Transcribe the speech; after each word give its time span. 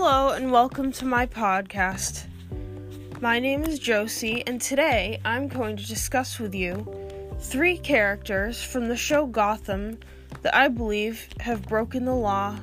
Hello, 0.00 0.30
and 0.30 0.52
welcome 0.52 0.92
to 0.92 1.04
my 1.04 1.26
podcast. 1.26 2.26
My 3.20 3.40
name 3.40 3.64
is 3.64 3.80
Josie, 3.80 4.46
and 4.46 4.60
today 4.60 5.20
I'm 5.24 5.48
going 5.48 5.76
to 5.76 5.84
discuss 5.84 6.38
with 6.38 6.54
you 6.54 6.86
three 7.40 7.76
characters 7.76 8.62
from 8.62 8.86
the 8.86 8.96
show 8.96 9.26
Gotham 9.26 9.98
that 10.42 10.54
I 10.54 10.68
believe 10.68 11.28
have 11.40 11.66
broken 11.66 12.04
the 12.04 12.14
law 12.14 12.56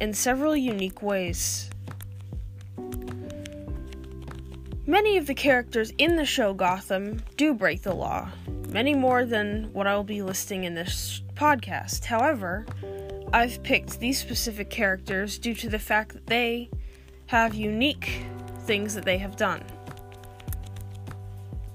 in 0.00 0.12
several 0.12 0.56
unique 0.56 1.00
ways. 1.00 1.70
Many 4.84 5.16
of 5.16 5.28
the 5.28 5.34
characters 5.34 5.92
in 5.98 6.16
the 6.16 6.26
show 6.26 6.54
Gotham 6.54 7.22
do 7.36 7.54
break 7.54 7.82
the 7.82 7.94
law, 7.94 8.28
many 8.70 8.96
more 8.96 9.24
than 9.24 9.72
what 9.72 9.86
I 9.86 9.94
will 9.94 10.02
be 10.02 10.22
listing 10.22 10.64
in 10.64 10.74
this 10.74 11.22
podcast. 11.36 12.04
However, 12.04 12.66
I've 13.34 13.64
picked 13.64 13.98
these 13.98 14.20
specific 14.20 14.70
characters 14.70 15.38
due 15.40 15.56
to 15.56 15.68
the 15.68 15.80
fact 15.80 16.12
that 16.12 16.28
they 16.28 16.70
have 17.26 17.52
unique 17.52 18.22
things 18.60 18.94
that 18.94 19.04
they 19.04 19.18
have 19.18 19.34
done. 19.34 19.64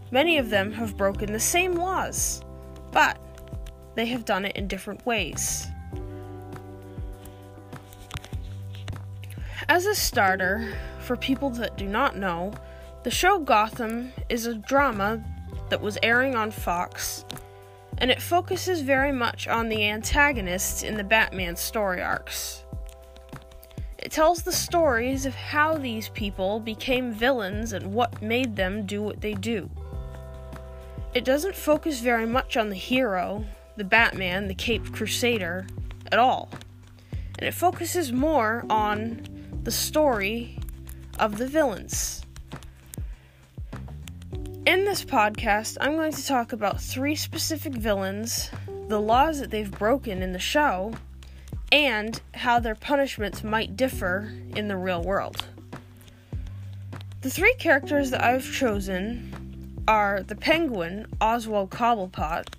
Many 0.10 0.38
of 0.38 0.50
them 0.50 0.72
have 0.72 0.96
broken 0.96 1.34
the 1.34 1.40
same 1.42 1.74
laws, 1.74 2.42
but 2.94 3.20
they 3.96 4.06
have 4.06 4.24
done 4.24 4.46
it 4.46 4.56
in 4.56 4.70
different 4.70 5.06
ways. 5.06 5.68
As 9.68 9.86
a 9.86 9.96
starter, 9.96 10.74
for 11.02 11.18
people 11.18 11.50
that 11.50 11.76
do 11.76 11.88
not 11.90 12.16
know, 12.16 12.54
the 13.04 13.12
show 13.12 13.38
Gotham 13.38 14.14
is 14.30 14.46
a 14.46 14.56
drama 14.56 15.22
that 15.70 15.82
was 15.82 15.98
airing 16.04 16.36
on 16.36 16.52
Fox, 16.52 17.26
and 18.00 18.10
it 18.10 18.22
focuses 18.22 18.82
very 18.82 19.12
much 19.12 19.48
on 19.48 19.70
the 19.70 19.88
antagonists 19.88 20.84
in 20.84 20.96
the 20.96 21.04
Batman 21.04 21.56
story 21.56 22.02
arcs. 22.02 22.64
It 23.98 24.12
tells 24.12 24.42
the 24.42 24.54
stories 24.54 25.26
of 25.26 25.36
how 25.36 25.78
these 25.78 26.10
people 26.10 26.62
became 26.62 27.12
villains 27.12 27.74
and 27.74 27.94
what 27.94 28.22
made 28.22 28.56
them 28.56 28.86
do 28.86 29.02
what 29.02 29.20
they 29.20 29.34
do. 29.34 29.70
It 31.14 31.26
doesn't 31.26 31.56
focus 31.56 32.00
very 32.00 32.26
much 32.26 32.56
on 32.56 32.70
the 32.70 32.76
hero, 32.76 33.44
the 33.76 33.84
Batman, 33.84 34.48
the 34.48 34.56
Caped 34.56 34.94
Crusader, 34.94 35.68
at 36.12 36.20
all. 36.20 36.50
And 37.38 37.48
it 37.48 37.54
focuses 37.54 38.14
more 38.14 38.66
on 38.70 39.28
the 39.64 39.72
story 39.72 40.60
of 41.18 41.38
the 41.38 41.48
villains. 41.48 42.22
In 44.70 44.86
this 44.86 45.04
podcast, 45.04 45.78
I'm 45.82 45.96
going 45.96 46.12
to 46.12 46.28
talk 46.28 46.54
about 46.54 46.80
three 46.80 47.16
specific 47.16 47.74
villains, 47.74 48.52
the 48.88 49.02
laws 49.02 49.40
that 49.40 49.50
they've 49.50 49.72
broken 49.72 50.22
in 50.22 50.32
the 50.32 50.38
show, 50.38 50.94
and 51.72 52.22
how 52.36 52.60
their 52.60 52.76
punishments 52.76 53.44
might 53.44 53.76
differ 53.76 54.32
in 54.56 54.68
the 54.68 54.78
real 54.78 55.02
world. 55.02 55.44
The 57.22 57.32
three 57.32 57.56
characters 57.56 58.12
that 58.12 58.24
I've 58.24 58.46
chosen 58.46 59.82
are 59.88 60.22
the 60.22 60.36
Penguin, 60.36 61.08
Oswald 61.20 61.72
Cobblepot, 61.72 62.54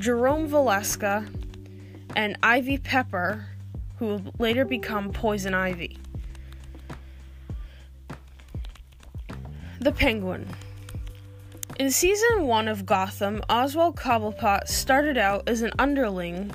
Jerome 0.00 0.48
Valeska, 0.48 1.32
and 2.16 2.36
Ivy 2.42 2.78
Pepper, 2.78 3.46
who 4.00 4.06
will 4.06 4.22
later 4.40 4.64
become 4.64 5.12
Poison 5.12 5.54
Ivy. 5.54 5.96
The 9.78 9.92
Penguin. 9.92 10.48
In 11.78 11.90
season 11.90 12.46
one 12.46 12.68
of 12.68 12.86
Gotham, 12.86 13.42
Oswald 13.50 13.96
Cobblepot 13.96 14.66
started 14.66 15.18
out 15.18 15.46
as 15.46 15.60
an 15.60 15.72
underling 15.78 16.52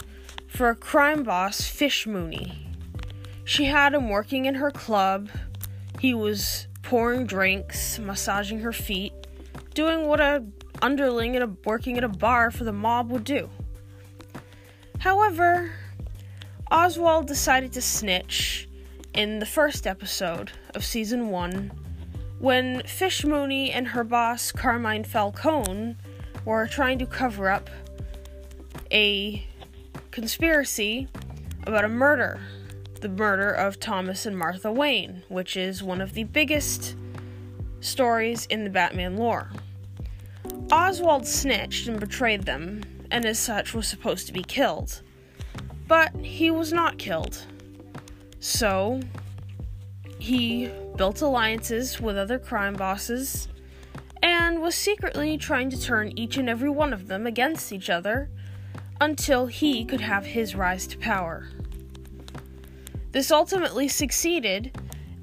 for 0.47 0.69
a 0.69 0.75
crime 0.75 1.21
boss, 1.21 1.61
Fish 1.61 2.07
Mooney. 2.07 2.67
She 3.43 3.65
had 3.65 3.93
him 3.93 4.09
working 4.09 4.45
in 4.45 4.55
her 4.55 4.71
club. 4.71 5.29
He 5.99 6.15
was 6.15 6.67
pouring 6.81 7.27
drinks, 7.27 7.99
massaging 7.99 8.61
her 8.61 8.73
feet, 8.73 9.13
doing 9.75 10.07
what 10.07 10.19
a 10.19 10.43
underling 10.81 11.35
at 11.35 11.43
a, 11.43 11.51
working 11.65 11.99
at 11.99 12.03
a 12.03 12.09
bar 12.09 12.49
for 12.49 12.63
the 12.63 12.73
mob 12.73 13.11
would 13.11 13.23
do. 13.23 13.47
However, 14.97 15.71
Oswald 16.71 17.27
decided 17.27 17.73
to 17.73 17.81
snitch 17.81 18.67
in 19.13 19.37
the 19.37 19.45
first 19.45 19.85
episode 19.85 20.51
of 20.73 20.83
season 20.83 21.29
one 21.29 21.71
when 22.41 22.81
Fish 22.83 23.23
Mooney 23.23 23.71
and 23.71 23.89
her 23.89 24.03
boss, 24.03 24.51
Carmine 24.51 25.03
Falcone, 25.03 25.95
were 26.43 26.67
trying 26.67 26.99
to 26.99 27.05
cover 27.05 27.49
up 27.49 27.69
a 28.91 29.45
conspiracy 30.09 31.07
about 31.65 31.85
a 31.85 31.87
murder 31.87 32.41
the 33.01 33.09
murder 33.09 33.49
of 33.49 33.79
Thomas 33.79 34.27
and 34.27 34.37
Martha 34.37 34.71
Wayne, 34.71 35.23
which 35.27 35.57
is 35.57 35.81
one 35.81 36.01
of 36.01 36.13
the 36.13 36.23
biggest 36.23 36.95
stories 37.79 38.45
in 38.45 38.63
the 38.63 38.69
Batman 38.69 39.17
lore. 39.17 39.49
Oswald 40.71 41.27
snitched 41.27 41.87
and 41.87 41.99
betrayed 41.99 42.43
them, 42.43 42.83
and 43.09 43.25
as 43.25 43.39
such 43.39 43.73
was 43.73 43.87
supposed 43.87 44.27
to 44.27 44.33
be 44.33 44.43
killed. 44.43 45.01
But 45.87 46.15
he 46.17 46.51
was 46.51 46.71
not 46.71 46.99
killed. 46.99 47.43
So, 48.39 49.01
he 50.21 50.69
built 50.97 51.19
alliances 51.19 51.99
with 51.99 52.15
other 52.15 52.37
crime 52.37 52.75
bosses, 52.75 53.47
and 54.21 54.61
was 54.61 54.75
secretly 54.75 55.35
trying 55.35 55.67
to 55.67 55.81
turn 55.81 56.15
each 56.15 56.37
and 56.37 56.47
every 56.47 56.69
one 56.69 56.93
of 56.93 57.07
them 57.07 57.25
against 57.25 57.73
each 57.73 57.89
other 57.89 58.29
until 58.99 59.47
he 59.47 59.83
could 59.83 59.99
have 59.99 60.23
his 60.23 60.53
rise 60.53 60.85
to 60.85 60.95
power. 60.99 61.49
This 63.11 63.31
ultimately 63.31 63.87
succeeded, 63.87 64.77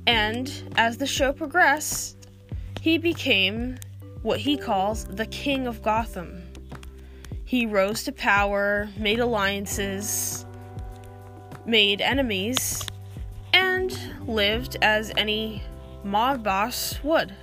and 0.09 0.53
as 0.77 0.99
the 0.99 1.07
show 1.07 1.33
progressed, 1.33 2.17
he 2.81 2.99
became 2.99 3.79
what 4.23 4.41
he 4.41 4.57
calls 4.57 5.05
the 5.05 5.27
King 5.27 5.69
of 5.69 5.81
Gotham. 5.81 6.43
He 7.45 7.67
rose 7.67 8.03
to 8.03 8.11
power, 8.11 8.89
made 8.99 9.21
alliances, 9.21 10.45
made 11.65 12.01
enemies, 12.01 12.85
lived 14.29 14.77
as 14.83 15.11
any 15.17 15.63
mob 16.05 16.45
boss 16.45 17.03
would. 17.03 17.35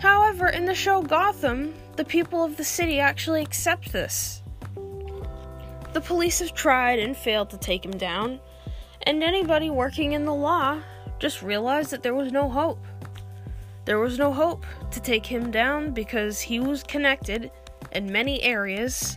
However, 0.00 0.48
in 0.48 0.64
the 0.64 0.74
show 0.74 1.02
Gotham, 1.02 1.74
the 1.96 2.04
people 2.04 2.44
of 2.44 2.56
the 2.56 2.64
city 2.64 3.00
actually 3.00 3.42
accept 3.42 3.92
this. 3.92 4.42
The 5.92 6.00
police 6.00 6.40
have 6.40 6.54
tried 6.54 6.98
and 6.98 7.16
failed 7.16 7.50
to 7.50 7.58
take 7.58 7.84
him 7.84 7.96
down, 7.96 8.40
and 9.02 9.22
anybody 9.22 9.70
working 9.70 10.12
in 10.12 10.24
the 10.24 10.34
law 10.34 10.80
just 11.18 11.42
realized 11.42 11.90
that 11.90 12.02
there 12.02 12.14
was 12.14 12.30
no 12.30 12.48
hope. 12.48 12.84
There 13.84 13.98
was 13.98 14.18
no 14.18 14.32
hope 14.32 14.66
to 14.90 15.00
take 15.00 15.24
him 15.24 15.50
down 15.50 15.92
because 15.92 16.40
he 16.40 16.60
was 16.60 16.82
connected 16.82 17.50
in 17.92 18.12
many 18.12 18.42
areas 18.42 19.16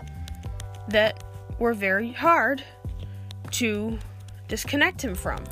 that 0.87 1.23
were 1.59 1.73
very 1.73 2.11
hard 2.11 2.63
to 3.51 3.99
disconnect 4.47 5.03
him 5.03 5.13
from 5.13 5.43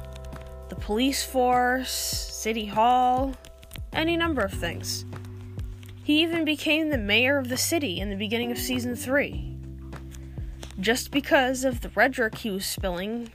the 0.69 0.75
police 0.75 1.23
force, 1.23 1.91
city 1.91 2.65
hall, 2.65 3.33
any 3.91 4.15
number 4.15 4.41
of 4.41 4.53
things. 4.53 5.05
He 6.03 6.21
even 6.21 6.45
became 6.45 6.89
the 6.89 6.97
mayor 6.97 7.37
of 7.37 7.49
the 7.49 7.57
city 7.57 7.99
in 7.99 8.09
the 8.09 8.15
beginning 8.15 8.51
of 8.51 8.57
season 8.57 8.95
3. 8.95 9.55
Just 10.79 11.11
because 11.11 11.63
of 11.63 11.81
the 11.81 11.89
rhetoric 11.89 12.37
he 12.37 12.51
was 12.51 12.65
spilling 12.65 13.31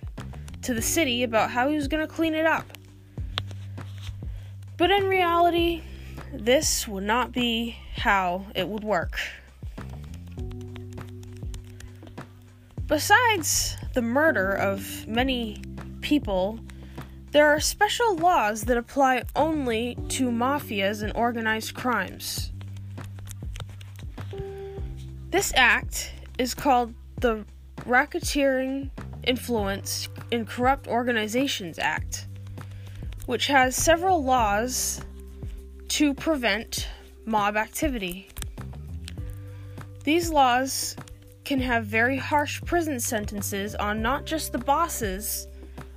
to 0.62 0.74
the 0.74 0.82
city 0.82 1.22
about 1.22 1.50
how 1.50 1.68
he 1.68 1.76
was 1.76 1.88
going 1.88 2.06
to 2.06 2.12
clean 2.12 2.34
it 2.34 2.46
up. 2.46 2.66
But 4.76 4.90
in 4.90 5.04
reality, 5.06 5.82
this 6.32 6.88
would 6.88 7.04
not 7.04 7.32
be 7.32 7.76
how 7.96 8.46
it 8.54 8.68
would 8.68 8.82
work. 8.82 9.18
Besides 12.86 13.76
the 13.92 14.02
murder 14.02 14.50
of 14.50 15.06
many 15.06 15.62
people, 16.00 16.58
there 17.34 17.48
are 17.48 17.58
special 17.58 18.16
laws 18.16 18.62
that 18.62 18.76
apply 18.76 19.24
only 19.34 19.96
to 20.08 20.30
mafias 20.30 21.02
and 21.02 21.12
organized 21.16 21.74
crimes. 21.74 22.52
This 25.30 25.52
act 25.56 26.12
is 26.38 26.54
called 26.54 26.94
the 27.18 27.44
Racketeering 27.78 28.88
Influence 29.24 30.08
in 30.30 30.46
Corrupt 30.46 30.86
Organizations 30.86 31.76
Act, 31.80 32.28
which 33.26 33.48
has 33.48 33.74
several 33.74 34.22
laws 34.22 35.00
to 35.88 36.14
prevent 36.14 36.86
mob 37.24 37.56
activity. 37.56 38.28
These 40.04 40.30
laws 40.30 40.94
can 41.44 41.58
have 41.58 41.84
very 41.84 42.16
harsh 42.16 42.62
prison 42.62 43.00
sentences 43.00 43.74
on 43.74 44.00
not 44.00 44.24
just 44.24 44.52
the 44.52 44.58
bosses 44.58 45.48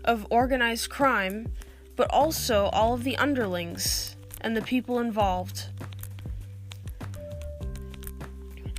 of 0.07 0.25
organized 0.31 0.89
crime, 0.89 1.51
but 1.95 2.09
also 2.09 2.65
all 2.68 2.94
of 2.94 3.04
the 3.04 3.18
underlings 3.18 4.15
and 4.42 4.56
the 4.56 4.62
people 4.62 5.00
involved. 5.00 5.65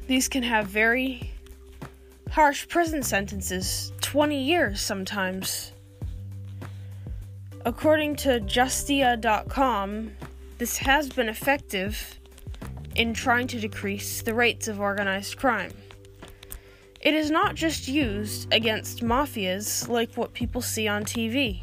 These 0.09 0.27
can 0.27 0.43
have 0.43 0.67
very 0.67 1.33
harsh 2.31 2.67
prison 2.67 3.03
sentences 3.03 3.93
20 4.01 4.43
years 4.43 4.81
sometimes. 4.81 5.73
According 7.65 8.17
to 8.17 8.41
Justia.com, 8.41 10.13
this 10.57 10.79
has 10.79 11.11
been 11.11 11.29
effective 11.29 12.19
in 12.95 13.13
trying 13.13 13.47
to 13.49 13.61
decrease 13.61 14.23
the 14.23 14.33
rates 14.33 14.67
of 14.67 14.81
organized 14.81 15.37
crime. 15.37 15.73
It 17.01 17.15
is 17.15 17.31
not 17.31 17.55
just 17.55 17.87
used 17.87 18.53
against 18.53 19.05
mafias 19.05 19.89
like 19.89 20.17
what 20.17 20.33
people 20.35 20.61
see 20.61 20.89
on 20.89 21.05
TV 21.05 21.61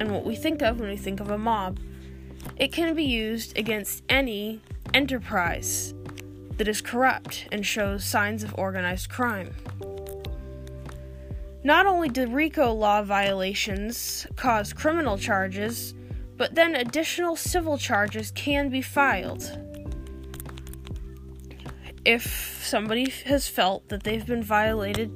and 0.00 0.10
what 0.10 0.24
we 0.24 0.34
think 0.34 0.60
of 0.60 0.80
when 0.80 0.88
we 0.88 0.96
think 0.96 1.20
of 1.20 1.30
a 1.30 1.38
mob. 1.38 1.78
It 2.56 2.72
can 2.72 2.96
be 2.96 3.04
used 3.04 3.56
against 3.56 4.02
any 4.08 4.60
enterprise 4.92 5.94
that 6.56 6.66
is 6.66 6.80
corrupt 6.80 7.46
and 7.52 7.64
shows 7.64 8.04
signs 8.04 8.42
of 8.42 8.58
organized 8.58 9.08
crime. 9.08 9.54
Not 11.62 11.86
only 11.86 12.08
do 12.08 12.26
RICO 12.26 12.72
law 12.72 13.02
violations 13.02 14.26
cause 14.34 14.72
criminal 14.72 15.16
charges, 15.16 15.94
but 16.36 16.56
then 16.56 16.74
additional 16.74 17.36
civil 17.36 17.78
charges 17.78 18.32
can 18.32 18.68
be 18.68 18.82
filed. 18.82 19.71
If 22.04 22.60
somebody 22.64 23.10
has 23.26 23.46
felt 23.46 23.88
that 23.88 24.02
they've 24.02 24.26
been 24.26 24.42
violated 24.42 25.10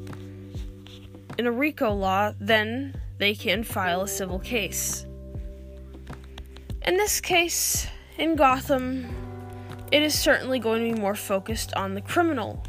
in 1.36 1.46
a 1.46 1.50
RICO 1.50 1.92
law, 1.92 2.32
then 2.38 2.94
they 3.18 3.34
can 3.34 3.64
file 3.64 4.02
a 4.02 4.08
civil 4.08 4.38
case. 4.38 5.04
In 6.86 6.96
this 6.96 7.20
case, 7.20 7.88
in 8.18 8.36
Gotham, 8.36 9.06
it 9.90 10.02
is 10.02 10.16
certainly 10.16 10.60
going 10.60 10.88
to 10.88 10.94
be 10.94 11.00
more 11.00 11.16
focused 11.16 11.74
on 11.74 11.94
the 11.94 12.00
criminal 12.00 12.62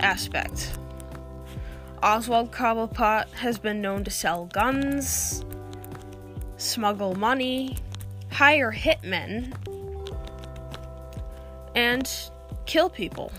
aspect. 0.00 0.78
Oswald 2.02 2.52
Cobblepot 2.52 3.30
has 3.32 3.58
been 3.58 3.80
known 3.80 4.04
to 4.04 4.10
sell 4.10 4.44
guns, 4.46 5.42
smuggle 6.58 7.14
money, 7.14 7.78
hire 8.30 8.72
hitmen, 8.72 9.54
and 11.74 12.30
kill 12.68 12.90
people. 12.90 13.32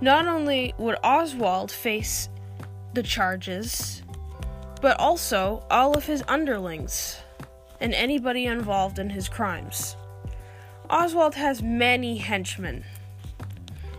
Not 0.00 0.26
only 0.26 0.74
would 0.78 0.96
Oswald 1.04 1.70
face 1.70 2.30
the 2.94 3.02
charges, 3.02 4.02
but 4.80 4.98
also 4.98 5.62
all 5.70 5.96
of 5.96 6.06
his 6.06 6.24
underlings 6.28 7.18
and 7.78 7.92
anybody 7.92 8.46
involved 8.46 8.98
in 8.98 9.10
his 9.10 9.28
crimes. 9.28 9.96
Oswald 10.88 11.34
has 11.34 11.62
many 11.62 12.16
henchmen. 12.16 12.84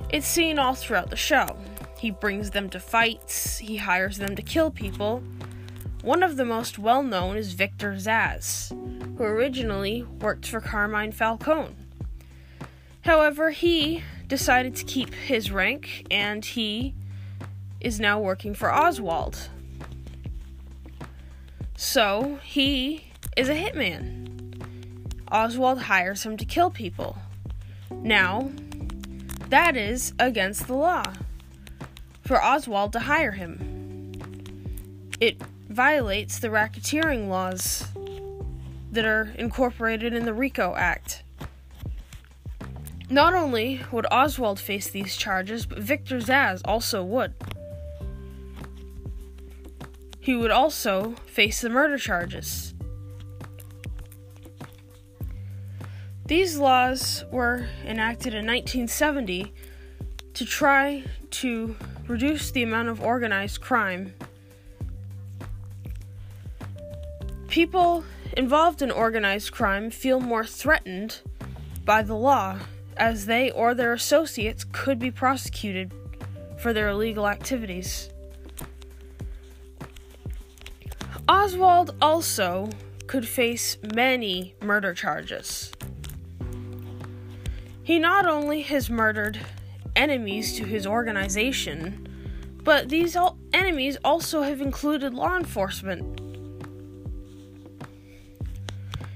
It's 0.10 0.28
seen 0.28 0.58
all 0.58 0.74
throughout 0.74 1.12
the 1.12 1.16
show. 1.16 1.58
He 2.00 2.10
brings 2.10 2.52
them 2.52 2.70
to 2.72 2.80
fights, 2.80 3.60
he 3.60 3.78
hires 3.78 4.18
them 4.18 4.36
to 4.36 4.42
kill 4.42 4.72
people. 4.72 5.22
One 6.02 6.24
of 6.24 6.38
the 6.38 6.46
most 6.46 6.80
well 6.80 7.04
known 7.04 7.38
is 7.38 7.54
Victor 7.54 7.94
Zsasz, 7.94 8.72
who 9.18 9.24
originally 9.24 10.04
worked 10.22 10.48
for 10.48 10.60
Carmine 10.60 11.12
Falcone. 11.12 11.76
However, 13.08 13.52
he 13.52 14.04
decided 14.28 14.76
to 14.76 14.84
keep 14.84 15.14
his 15.14 15.50
rank 15.50 16.06
and 16.12 16.44
he 16.44 16.94
is 17.80 18.02
now 18.02 18.20
working 18.20 18.54
for 18.54 18.70
Oswald. 18.70 19.50
So, 21.78 22.38
he 22.44 23.06
is 23.38 23.48
a 23.48 23.54
hitman. 23.54 24.62
Oswald 25.32 25.84
hires 25.84 26.26
him 26.26 26.36
to 26.36 26.44
kill 26.44 26.70
people. 26.70 27.18
Now, 27.92 28.52
that 29.48 29.78
is 29.78 30.14
against 30.20 30.68
the 30.68 30.76
law 30.76 31.14
for 32.26 32.44
Oswald 32.44 32.92
to 32.92 33.00
hire 33.00 33.32
him. 33.32 34.12
It 35.22 35.42
violates 35.70 36.40
the 36.40 36.50
racketeering 36.50 37.30
laws 37.30 37.88
that 38.92 39.06
are 39.06 39.34
incorporated 39.38 40.14
in 40.14 40.26
the 40.26 40.34
RICO 40.34 40.76
Act. 40.76 41.24
Not 43.10 43.34
only 43.34 43.82
would 43.92 44.06
Oswald 44.12 44.60
face 44.60 44.90
these 44.90 45.16
charges, 45.16 45.66
but 45.66 45.80
Victor 45.80 46.18
Zsasz 46.18 46.62
also 46.66 47.04
would. 47.04 47.34
He 50.20 50.36
would 50.36 50.52
also 50.52 51.16
face 51.26 51.62
the 51.62 51.70
murder 51.70 51.98
charges. 51.98 52.74
These 56.26 56.58
laws 56.58 57.24
were 57.32 57.70
enacted 57.86 58.34
in 58.34 58.46
1970 58.46 59.54
to 60.34 60.46
try 60.46 61.06
to 61.32 61.78
reduce 62.08 62.52
the 62.52 62.64
amount 62.64 62.90
of 62.90 63.02
organized 63.02 63.62
crime. 63.62 64.14
People 67.48 68.04
involved 68.36 68.82
in 68.82 68.92
organized 68.92 69.54
crime 69.54 69.90
feel 69.90 70.20
more 70.20 70.46
threatened 70.46 71.22
by 71.86 72.02
the 72.02 72.14
law 72.14 72.60
as 72.98 73.26
they 73.26 73.52
or 73.52 73.74
their 73.74 73.94
associates 73.94 74.66
could 74.72 75.00
be 75.00 75.12
prosecuted 75.12 75.94
for 76.58 76.74
their 76.74 76.90
illegal 76.90 77.28
activities. 77.28 78.10
Oswald 81.30 81.96
also 82.02 82.70
could 83.08 83.28
face 83.28 83.78
many 83.94 84.56
murder 84.62 84.94
charges. 84.94 85.72
He 87.84 88.00
not 88.00 88.28
only 88.28 88.62
has 88.64 88.90
murdered 88.90 89.40
enemies 89.96 90.58
to 90.58 90.66
his 90.66 90.86
organization, 90.86 92.08
but 92.64 92.90
these 92.90 93.16
al- 93.16 93.38
enemies 93.54 93.98
also 94.04 94.42
have 94.42 94.60
included 94.60 95.14
law 95.14 95.38
enforcement. 95.38 96.20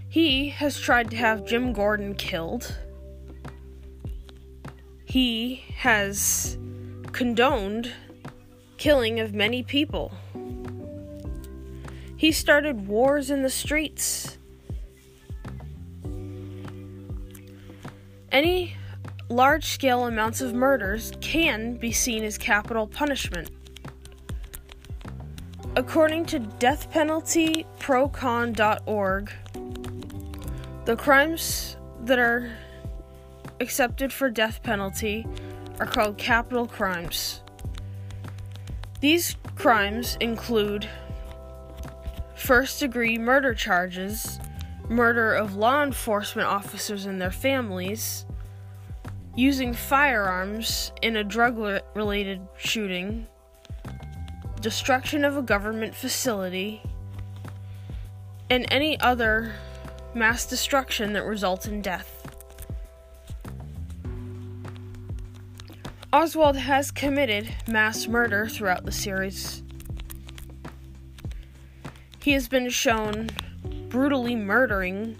He 0.07 0.49
has 0.49 0.79
tried 0.79 1.09
to 1.11 1.17
have 1.17 1.45
Jim 1.45 1.73
Gordon 1.73 2.15
killed. 2.15 2.77
He 5.11 5.63
has 5.75 6.57
condoned 7.11 7.91
killing 8.77 9.19
of 9.19 9.33
many 9.33 9.61
people. 9.61 10.13
He 12.15 12.31
started 12.31 12.87
wars 12.87 13.29
in 13.29 13.41
the 13.41 13.49
streets. 13.49 14.37
Any 18.31 18.77
large 19.27 19.65
scale 19.65 20.05
amounts 20.05 20.39
of 20.39 20.53
murders 20.53 21.11
can 21.19 21.75
be 21.75 21.91
seen 21.91 22.23
as 22.23 22.37
capital 22.37 22.87
punishment. 22.87 23.51
According 25.75 26.27
to 26.27 26.39
deathpenaltyprocon.org, 26.39 29.31
the 30.85 30.95
crimes 30.95 31.75
that 32.05 32.17
are 32.17 32.49
accepted 33.61 34.11
for 34.11 34.29
death 34.29 34.63
penalty 34.63 35.25
are 35.79 35.85
called 35.85 36.17
capital 36.17 36.67
crimes. 36.67 37.41
These 38.99 39.37
crimes 39.55 40.17
include 40.19 40.89
first 42.35 42.79
degree 42.79 43.17
murder 43.17 43.53
charges, 43.53 44.39
murder 44.89 45.33
of 45.33 45.55
law 45.55 45.83
enforcement 45.83 46.47
officers 46.47 47.05
and 47.05 47.21
their 47.21 47.31
families, 47.31 48.25
using 49.35 49.73
firearms 49.73 50.91
in 51.01 51.15
a 51.15 51.23
drug 51.23 51.57
related 51.95 52.41
shooting, 52.57 53.27
destruction 54.59 55.23
of 55.23 55.37
a 55.37 55.41
government 55.41 55.95
facility, 55.95 56.81
and 58.49 58.65
any 58.69 58.99
other 58.99 59.53
mass 60.13 60.45
destruction 60.45 61.13
that 61.13 61.23
results 61.23 61.67
in 61.67 61.81
death. 61.81 62.20
Oswald 66.13 66.57
has 66.57 66.91
committed 66.91 67.47
mass 67.67 68.07
murder 68.07 68.47
throughout 68.47 68.85
the 68.85 68.91
series. 68.91 69.63
He 72.21 72.33
has 72.33 72.47
been 72.47 72.69
shown 72.69 73.29
brutally 73.89 74.35
murdering 74.35 75.17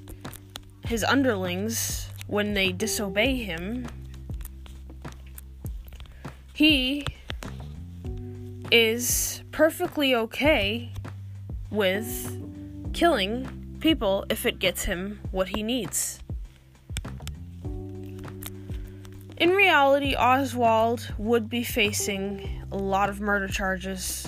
his 0.86 1.03
underlings 1.03 2.10
when 2.27 2.53
they 2.53 2.71
disobey 2.71 3.36
him 3.36 3.88
he 6.62 7.03
is 8.71 9.41
perfectly 9.51 10.13
okay 10.13 10.91
with 11.71 12.39
killing 12.93 13.77
people 13.79 14.25
if 14.29 14.45
it 14.45 14.60
gets 14.60 14.83
him 14.83 15.19
what 15.31 15.50
he 15.50 15.63
needs. 15.63 16.19
In 19.41 19.50
reality, 19.50 20.13
Oswald 20.13 21.15
would 21.17 21.50
be 21.50 21.63
facing 21.63 22.63
a 22.71 22.77
lot 22.77 23.10
of 23.10 23.19
murder 23.19 23.48
charges. 23.48 24.27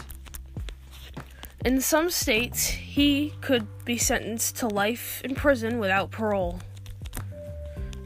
In 1.63 1.82
some 1.82 2.10
states, 2.10 2.65
he 2.65 3.36
could 3.39 3.67
be 3.86 3.96
sentenced 3.96 4.55
to 4.58 4.67
life 4.67 5.22
in 5.24 5.36
prison 5.36 5.77
without 5.77 6.10
parole. 6.10 6.62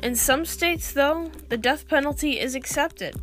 In 0.03 0.15
some 0.15 0.43
states, 0.43 0.91
though, 0.91 1.31
the 1.47 1.57
death 1.57 1.87
penalty 1.87 2.41
is 2.41 2.55
accepted. 2.55 3.15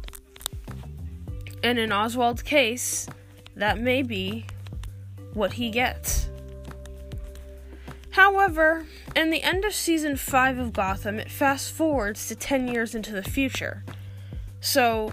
And 1.62 1.78
in 1.78 1.92
Oswald's 1.92 2.40
case, 2.40 3.06
that 3.54 3.78
may 3.78 4.00
be 4.00 4.46
what 5.34 5.52
he 5.52 5.68
gets. 5.68 6.30
However, 8.14 8.86
in 9.16 9.30
the 9.30 9.42
end 9.42 9.64
of 9.64 9.74
season 9.74 10.14
5 10.14 10.58
of 10.58 10.72
Gotham, 10.72 11.18
it 11.18 11.32
fast 11.32 11.72
forwards 11.72 12.28
to 12.28 12.36
10 12.36 12.68
years 12.68 12.94
into 12.94 13.10
the 13.10 13.24
future. 13.24 13.82
So, 14.60 15.12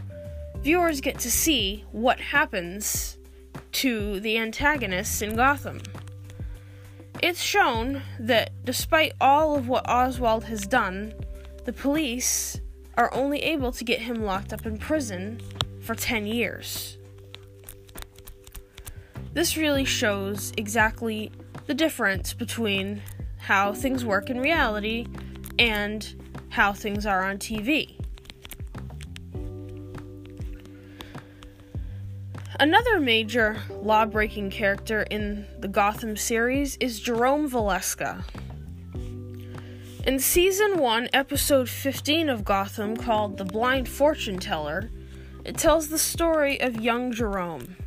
viewers 0.60 1.02
get 1.02 1.18
to 1.22 1.32
see 1.32 1.84
what 1.92 2.20
happens 2.20 3.18
to 3.72 4.20
the 4.20 4.38
antagonists 4.38 5.24
in 5.24 5.36
Gotham. 5.36 5.82
It's 7.24 7.42
shown 7.42 8.04
that 8.20 8.52
despite 8.66 9.14
all 9.20 9.56
of 9.56 9.68
what 9.68 9.90
Oswald 9.90 10.44
has 10.44 10.68
done, 10.68 11.16
the 11.66 11.74
police 11.74 12.62
are 12.98 13.12
only 13.16 13.40
able 13.40 13.72
to 13.72 13.84
get 13.84 14.02
him 14.02 14.24
locked 14.26 14.54
up 14.54 14.68
in 14.68 14.78
prison 14.78 15.42
for 15.80 15.96
10 15.96 16.28
years. 16.28 17.00
This 19.34 19.58
really 19.58 19.86
shows 19.86 20.54
exactly 20.56 21.32
the 21.72 21.76
difference 21.76 22.34
between 22.34 23.02
how 23.38 23.72
things 23.72 24.04
work 24.04 24.30
in 24.30 24.42
reality 24.42 25.08
and 25.58 26.22
how 26.50 26.74
things 26.74 27.06
are 27.06 27.24
on 27.24 27.38
TV. 27.38 27.98
Another 32.60 33.00
major 33.00 33.56
law 33.70 34.06
breaking 34.06 34.50
character 34.50 35.04
in 35.04 35.46
the 35.60 35.70
Gotham 35.70 36.18
series 36.18 36.76
is 36.82 37.00
Jerome 37.00 37.50
Valeska. 37.50 38.22
In 40.06 40.20
season 40.20 40.78
1, 40.78 41.08
episode 41.14 41.70
15 41.70 42.28
of 42.28 42.44
Gotham, 42.44 42.98
called 42.98 43.38
The 43.38 43.46
Blind 43.46 43.88
Fortune 43.88 44.40
Teller, 44.40 44.92
it 45.46 45.56
tells 45.56 45.88
the 45.88 45.98
story 45.98 46.60
of 46.60 46.82
young 46.82 47.14
Jerome, 47.14 47.78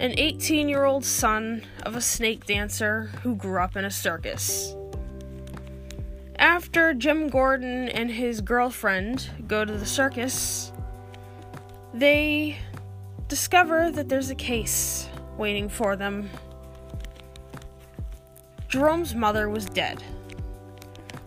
an 0.00 0.14
18 0.16 0.66
year 0.66 0.84
old 0.84 1.04
son 1.04 1.62
of 1.82 1.94
a 1.94 2.00
snake 2.00 2.46
dancer 2.46 3.10
who 3.22 3.36
grew 3.36 3.60
up 3.60 3.76
in 3.76 3.84
a 3.84 3.90
circus. 3.90 4.74
After 6.36 6.94
Jim 6.94 7.28
Gordon 7.28 7.90
and 7.90 8.10
his 8.10 8.40
girlfriend 8.40 9.28
go 9.46 9.62
to 9.62 9.74
the 9.74 9.84
circus, 9.84 10.72
they 11.92 12.56
discover 13.28 13.90
that 13.90 14.08
there's 14.08 14.30
a 14.30 14.34
case 14.34 15.06
waiting 15.36 15.68
for 15.68 15.96
them. 15.96 16.30
Jerome's 18.68 19.14
mother 19.14 19.50
was 19.50 19.66
dead. 19.66 20.02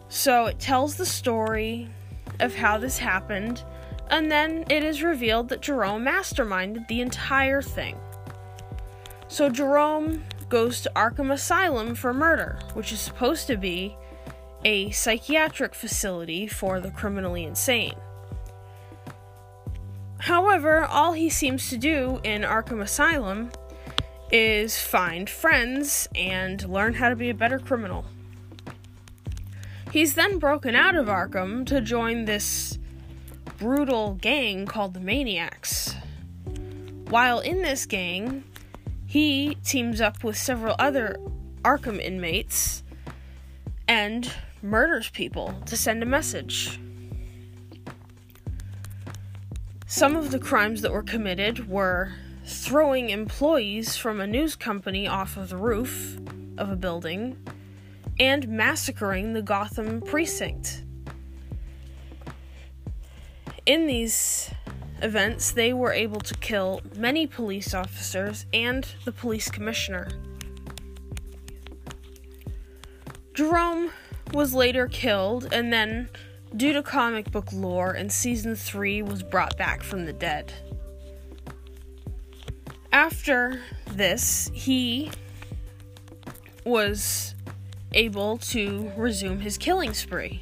So 0.10 0.48
it 0.48 0.58
tells 0.58 0.96
the 0.96 1.06
story 1.06 1.90
of 2.40 2.56
how 2.56 2.80
this 2.80 2.98
happened, 2.98 3.64
and 4.10 4.32
then 4.32 4.66
it 4.68 4.84
is 4.84 5.04
revealed 5.04 5.50
that 5.50 5.62
Jerome 5.62 6.06
masterminded 6.06 6.88
the 6.88 7.02
entire 7.02 7.62
thing. 7.62 7.98
So 9.34 9.50
Jerome 9.50 10.24
goes 10.48 10.82
to 10.82 10.92
Arkham 10.96 11.34
Asylum 11.34 11.96
for 11.96 12.14
murder, 12.14 12.60
which 12.76 12.92
is 12.92 13.00
supposed 13.00 13.48
to 13.48 13.58
be 13.58 13.98
a 14.64 14.92
psychiatric 14.92 15.74
facility 15.74 16.46
for 16.46 16.80
the 16.80 16.92
criminally 16.92 17.44
insane. 17.44 17.96
However, 20.20 20.84
all 20.84 21.14
he 21.14 21.32
seems 21.32 21.68
to 21.72 21.80
do 21.80 22.22
in 22.24 22.44
Arkham 22.44 22.80
Asylum 22.80 23.50
is 24.32 24.80
find 24.80 25.28
friends 25.28 26.08
and 26.14 26.70
learn 26.70 26.94
how 26.94 27.10
to 27.10 27.16
be 27.16 27.32
a 27.32 27.34
better 27.34 27.58
criminal. 27.58 28.06
He's 29.92 30.14
then 30.14 30.38
broken 30.38 30.76
out 30.76 30.94
of 30.94 31.08
Arkham 31.08 31.66
to 31.66 31.82
join 31.82 32.26
this 32.26 32.78
brutal 33.58 34.14
gang 34.14 34.68
called 34.68 34.94
the 34.94 35.00
Maniacs. 35.00 35.96
While 37.10 37.40
in 37.40 37.64
this 37.64 37.88
gang, 37.88 38.44
he 39.14 39.54
teams 39.64 40.02
up 40.02 40.24
with 40.24 40.36
several 40.36 40.76
other 40.80 41.16
Arkham 41.62 42.02
inmates 42.02 42.82
and 43.88 44.34
murders 44.64 45.12
people 45.12 45.54
to 45.68 45.78
send 45.78 46.02
a 46.02 46.06
message. 46.08 46.80
Some 49.86 50.16
of 50.16 50.32
the 50.32 50.40
crimes 50.40 50.82
that 50.82 50.92
were 50.92 51.04
committed 51.04 51.70
were 51.70 52.14
throwing 52.44 53.12
employees 53.12 53.96
from 53.96 54.20
a 54.20 54.26
news 54.26 54.56
company 54.56 55.08
off 55.08 55.38
of 55.38 55.50
the 55.50 55.58
roof 55.58 56.18
of 56.58 56.72
a 56.72 56.76
building 56.76 57.38
and 58.20 58.48
massacring 58.48 59.34
the 59.34 59.44
Gotham 59.44 60.02
precinct. 60.02 60.86
In 63.68 63.86
these 63.86 64.50
events, 65.04 65.52
they 65.52 65.74
were 65.74 65.92
able 65.92 66.22
to 66.22 66.34
kill 66.36 66.82
many 66.96 67.28
police 67.28 67.74
officers 67.74 68.46
and 68.54 68.88
the 69.06 69.12
police 69.12 69.50
commissioner. 69.50 70.10
Jerome 73.34 73.92
was 74.34 74.54
later 74.54 74.88
killed 74.88 75.52
and 75.52 75.72
then 75.72 76.10
due 76.56 76.74
to 76.74 76.82
comic 76.82 77.32
book 77.32 77.52
lore, 77.52 77.96
in 77.96 78.10
season 78.10 78.56
3 78.56 79.02
was 79.02 79.24
brought 79.24 79.58
back 79.58 79.84
from 79.84 80.06
the 80.06 80.14
dead. 80.14 80.54
After 82.92 83.62
this, 83.92 84.50
he 84.54 85.12
was 86.64 87.36
able 87.92 88.38
to 88.38 88.92
resume 88.96 89.40
his 89.40 89.58
killing 89.58 89.94
spree. 89.94 90.42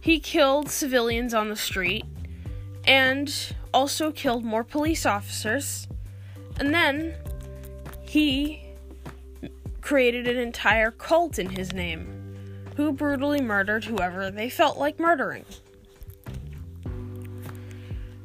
He 0.00 0.20
killed 0.20 0.68
civilians 0.68 1.32
on 1.32 1.48
the 1.48 1.56
street 1.56 2.04
and 2.84 3.54
also 3.72 4.10
killed 4.12 4.44
more 4.44 4.64
police 4.64 5.06
officers. 5.06 5.88
And 6.58 6.74
then 6.74 7.14
he 8.02 8.62
created 9.80 10.28
an 10.28 10.38
entire 10.38 10.90
cult 10.90 11.38
in 11.38 11.50
his 11.50 11.72
name 11.72 12.18
who 12.76 12.92
brutally 12.92 13.40
murdered 13.40 13.84
whoever 13.84 14.30
they 14.30 14.48
felt 14.48 14.78
like 14.78 14.98
murdering. 14.98 15.44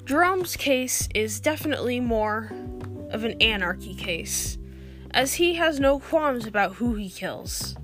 Jerome's 0.06 0.56
case 0.56 1.10
is 1.14 1.42
definitely 1.42 2.00
more 2.00 2.52
of 3.10 3.26
an 3.26 3.42
anarchy 3.42 3.94
case, 3.94 4.58
as 5.12 5.34
he 5.34 5.56
has 5.56 5.80
no 5.80 6.00
qualms 6.00 6.46
about 6.48 6.76
who 6.76 6.96
he 6.96 7.10
kills. 7.10 7.76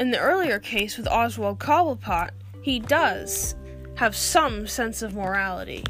In 0.00 0.10
the 0.10 0.18
earlier 0.18 0.58
case 0.58 0.96
with 0.96 1.06
Oswald 1.06 1.60
Cobblepot, 1.60 2.30
he 2.62 2.80
does 2.80 3.54
have 3.96 4.16
some 4.16 4.66
sense 4.66 5.02
of 5.02 5.14
morality. 5.14 5.84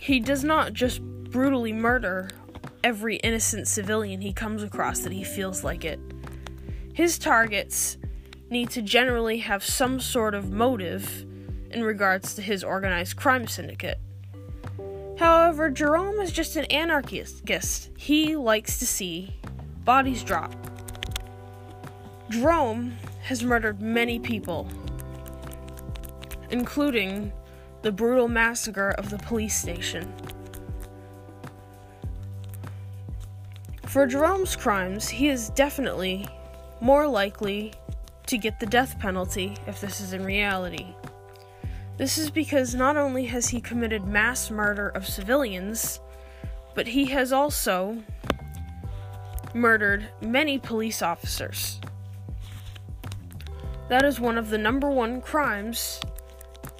He 0.00 0.20
does 0.20 0.44
not 0.44 0.72
just 0.72 1.02
brutally 1.02 1.72
murder 1.72 2.30
every 2.82 3.16
innocent 3.16 3.68
civilian 3.68 4.20
he 4.20 4.32
comes 4.32 4.62
across 4.62 5.00
that 5.00 5.12
he 5.12 5.24
feels 5.24 5.62
like 5.62 5.84
it. 5.84 6.00
His 6.92 7.18
targets 7.18 7.96
need 8.50 8.70
to 8.70 8.82
generally 8.82 9.38
have 9.38 9.64
some 9.64 10.00
sort 10.00 10.34
of 10.34 10.50
motive 10.50 11.24
in 11.70 11.84
regards 11.84 12.34
to 12.34 12.42
his 12.42 12.64
organized 12.64 13.16
crime 13.16 13.46
syndicate. 13.46 13.98
However, 15.18 15.70
Jerome 15.70 16.18
is 16.20 16.32
just 16.32 16.56
an 16.56 16.64
anarchist. 16.66 17.90
He 17.96 18.36
likes 18.36 18.78
to 18.78 18.86
see 18.86 19.34
bodies 19.84 20.22
drop. 20.22 20.54
Jerome 22.30 22.96
has 23.22 23.44
murdered 23.44 23.82
many 23.82 24.18
people, 24.18 24.68
including 26.50 27.32
the 27.82 27.92
brutal 27.92 28.28
massacre 28.28 28.90
of 28.98 29.10
the 29.10 29.18
police 29.18 29.56
station. 29.56 30.12
For 33.86 34.06
Jerome's 34.06 34.54
crimes, 34.54 35.08
he 35.08 35.28
is 35.28 35.50
definitely 35.50 36.28
more 36.80 37.06
likely 37.06 37.72
to 38.26 38.38
get 38.38 38.60
the 38.60 38.66
death 38.66 38.98
penalty 38.98 39.56
if 39.66 39.80
this 39.80 40.00
is 40.00 40.12
in 40.12 40.24
reality. 40.24 40.94
This 41.96 42.16
is 42.16 42.30
because 42.30 42.74
not 42.74 42.96
only 42.96 43.26
has 43.26 43.48
he 43.48 43.60
committed 43.60 44.06
mass 44.06 44.50
murder 44.50 44.88
of 44.90 45.06
civilians, 45.06 46.00
but 46.74 46.86
he 46.86 47.06
has 47.06 47.32
also 47.32 48.02
murdered 49.52 50.08
many 50.22 50.58
police 50.58 51.02
officers. 51.02 51.80
That 53.88 54.04
is 54.04 54.20
one 54.20 54.38
of 54.38 54.50
the 54.50 54.58
number 54.58 54.88
one 54.88 55.20
crimes 55.20 56.00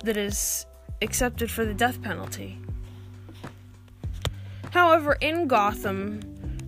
that 0.05 0.17
is 0.17 0.67
accepted 1.03 1.51
for 1.51 1.65
the 1.65 1.75
death 1.75 2.03
penalty. 2.03 2.59
However, 4.71 5.17
in 5.21 5.49
Gotham, 5.49 6.21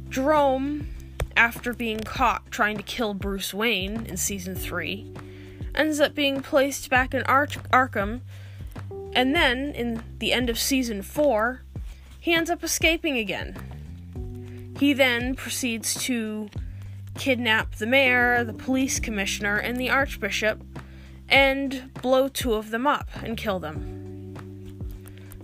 Jerome 0.08 0.88
after 1.36 1.72
being 1.72 2.00
caught 2.00 2.50
trying 2.50 2.76
to 2.76 2.82
kill 2.82 3.14
Bruce 3.14 3.54
Wayne 3.54 4.06
in 4.06 4.16
season 4.16 4.54
3, 4.54 5.12
ends 5.74 6.00
up 6.00 6.14
being 6.14 6.42
placed 6.42 6.90
back 6.90 7.14
in 7.14 7.22
Ar- 7.22 7.46
Arkham, 7.72 8.20
and 9.14 9.34
then 9.34 9.72
in 9.72 10.02
the 10.18 10.32
end 10.32 10.50
of 10.50 10.58
season 10.58 11.02
4, 11.02 11.62
he 12.18 12.32
ends 12.32 12.50
up 12.50 12.62
escaping 12.62 13.16
again. 13.16 14.74
He 14.78 14.92
then 14.92 15.34
proceeds 15.34 15.94
to 16.04 16.50
kidnap 17.16 17.76
the 17.76 17.86
mayor, 17.86 18.44
the 18.44 18.52
police 18.52 18.98
commissioner, 19.00 19.56
and 19.56 19.76
the 19.76 19.90
archbishop, 19.90 20.62
and 21.32 21.90
blow 22.02 22.28
two 22.28 22.52
of 22.52 22.70
them 22.70 22.86
up 22.86 23.08
and 23.22 23.36
kill 23.36 23.58
them. 23.58 24.76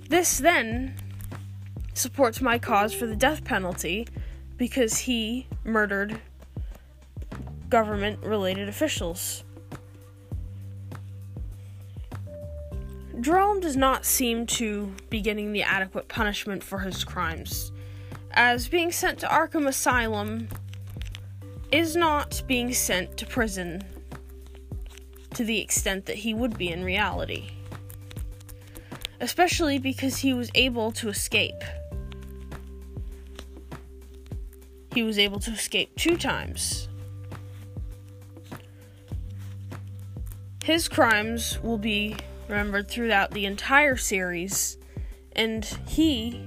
This 0.09 0.39
then 0.39 0.95
supports 1.95 2.41
my 2.41 2.59
cause 2.59 2.93
for 2.93 3.07
the 3.07 3.17
death 3.17 3.43
penalty 3.43 4.07
because 4.59 4.99
he 4.99 5.47
murdered 5.65 6.21
government 7.71 8.23
related 8.23 8.69
officials. 8.69 9.45
Jerome 13.21 13.61
does 13.61 13.77
not 13.77 14.05
seem 14.05 14.47
to 14.47 14.93
be 15.11 15.21
getting 15.21 15.53
the 15.53 15.63
adequate 15.63 16.07
punishment 16.07 16.63
for 16.63 16.79
his 16.79 17.03
crimes, 17.03 17.73
as 18.33 18.69
being 18.69 18.93
sent 18.93 19.19
to 19.21 19.27
Arkham 19.27 19.67
Asylum 19.67 20.49
is 21.73 21.97
not 21.97 22.43
being 22.47 22.73
sent 22.73 23.17
to 23.17 23.27
prison 23.27 23.83
to 25.35 25.45
the 25.45 25.61
extent 25.61 26.07
that 26.07 26.17
he 26.17 26.35
would 26.35 26.57
be 26.59 26.71
in 26.71 26.85
reality. 26.85 27.51
Especially 29.21 29.79
because 29.79 30.19
he 30.19 30.33
was 30.33 30.51
able 30.55 30.93
to 30.93 31.09
escape. 31.09 31.63
He 34.93 35.03
was 35.03 35.19
able 35.19 35.41
to 35.41 35.51
escape 35.51 35.95
two 35.97 36.17
times. 36.17 36.89
His 40.65 40.89
crimes 40.89 41.59
will 41.63 41.79
be 41.79 42.17
remembered 42.49 42.89
throughout 42.89 43.31
the 43.31 43.47
entire 43.47 43.97
series, 43.97 44.77
and 45.33 45.65
he 45.87 46.43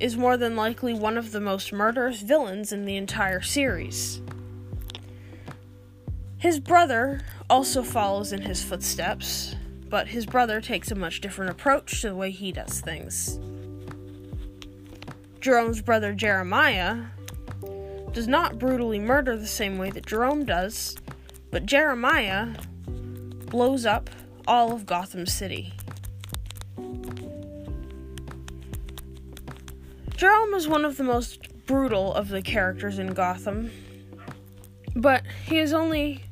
is 0.00 0.16
more 0.16 0.36
than 0.36 0.56
likely 0.56 0.92
one 0.92 1.16
of 1.16 1.32
the 1.32 1.40
most 1.40 1.72
murderous 1.72 2.20
villains 2.20 2.72
in 2.72 2.84
the 2.84 2.96
entire 2.96 3.40
series. 3.40 4.20
His 6.36 6.60
brother 6.60 7.22
also 7.50 7.82
follows 7.82 8.32
in 8.32 8.42
his 8.42 8.62
footsteps, 8.62 9.54
but 9.88 10.08
his 10.08 10.26
brother 10.26 10.60
takes 10.60 10.90
a 10.90 10.94
much 10.94 11.20
different 11.20 11.50
approach 11.50 12.00
to 12.00 12.08
the 12.08 12.16
way 12.16 12.30
he 12.30 12.52
does 12.52 12.80
things. 12.80 13.38
Jerome's 15.40 15.82
brother 15.82 16.14
Jeremiah 16.14 17.04
does 18.12 18.26
not 18.26 18.58
brutally 18.58 18.98
murder 18.98 19.36
the 19.36 19.46
same 19.46 19.76
way 19.76 19.90
that 19.90 20.06
Jerome 20.06 20.44
does, 20.44 20.96
but 21.50 21.66
Jeremiah 21.66 22.48
blows 22.86 23.84
up 23.84 24.08
all 24.46 24.72
of 24.72 24.86
Gotham 24.86 25.26
City. 25.26 25.74
Jerome 30.16 30.54
is 30.54 30.68
one 30.68 30.84
of 30.84 30.96
the 30.96 31.04
most 31.04 31.66
brutal 31.66 32.14
of 32.14 32.28
the 32.28 32.40
characters 32.40 32.98
in 32.98 33.12
Gotham, 33.14 33.70
but 34.94 35.24
he 35.44 35.58
is 35.58 35.72
only 35.72 36.24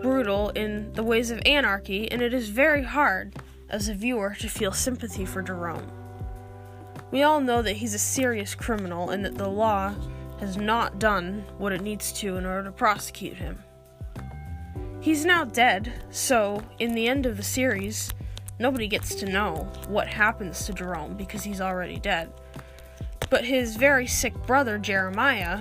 brutal 0.00 0.50
in 0.50 0.92
the 0.92 1.02
ways 1.02 1.30
of 1.30 1.40
anarchy, 1.44 2.10
and 2.10 2.22
it 2.22 2.32
is 2.32 2.48
very 2.48 2.84
hard 2.84 3.34
as 3.68 3.88
a 3.88 3.94
viewer 3.94 4.36
to 4.40 4.48
feel 4.48 4.72
sympathy 4.72 5.24
for 5.24 5.42
Jerome. 5.42 5.90
We 7.10 7.22
all 7.22 7.40
know 7.40 7.62
that 7.62 7.76
he's 7.76 7.94
a 7.94 7.98
serious 7.98 8.54
criminal 8.54 9.10
and 9.10 9.24
that 9.24 9.36
the 9.36 9.48
law 9.48 9.94
has 10.40 10.56
not 10.56 10.98
done 10.98 11.44
what 11.58 11.72
it 11.72 11.82
needs 11.82 12.12
to 12.14 12.36
in 12.36 12.46
order 12.46 12.64
to 12.64 12.72
prosecute 12.72 13.36
him. 13.36 13.62
He's 15.00 15.24
now 15.24 15.44
dead, 15.44 15.92
so 16.10 16.62
in 16.78 16.94
the 16.94 17.08
end 17.08 17.26
of 17.26 17.36
the 17.36 17.42
series, 17.42 18.12
nobody 18.58 18.86
gets 18.86 19.14
to 19.16 19.26
know 19.26 19.68
what 19.88 20.08
happens 20.08 20.64
to 20.66 20.72
Jerome 20.72 21.16
because 21.16 21.42
he's 21.42 21.60
already 21.60 21.98
dead. 21.98 22.32
But 23.28 23.44
his 23.44 23.76
very 23.76 24.06
sick 24.06 24.34
brother, 24.46 24.78
Jeremiah, 24.78 25.60